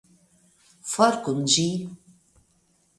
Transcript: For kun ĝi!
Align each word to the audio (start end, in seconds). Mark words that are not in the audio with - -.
For 0.93 1.13
kun 1.27 1.45
ĝi! 1.57 1.69